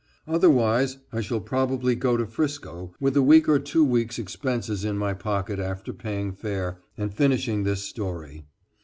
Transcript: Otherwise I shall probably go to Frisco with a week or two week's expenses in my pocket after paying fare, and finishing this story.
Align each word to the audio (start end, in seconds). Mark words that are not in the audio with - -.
Otherwise 0.25 0.97
I 1.13 1.21
shall 1.21 1.39
probably 1.41 1.93
go 1.93 2.17
to 2.17 2.25
Frisco 2.25 2.91
with 2.99 3.15
a 3.15 3.21
week 3.21 3.47
or 3.47 3.59
two 3.59 3.85
week's 3.85 4.17
expenses 4.17 4.83
in 4.83 4.97
my 4.97 5.13
pocket 5.13 5.59
after 5.59 5.93
paying 5.93 6.31
fare, 6.33 6.79
and 6.97 7.13
finishing 7.13 7.61
this 7.65 7.83
story. 7.83 8.47